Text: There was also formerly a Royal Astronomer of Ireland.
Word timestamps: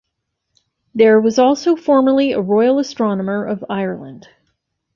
There 0.95 1.21
was 1.21 1.37
also 1.37 1.75
formerly 1.75 2.31
a 2.31 2.41
Royal 2.41 2.79
Astronomer 2.79 3.45
of 3.45 3.63
Ireland. 3.69 4.29